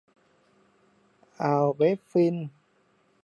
[1.41, 2.35] อ่าวแบฟฟิน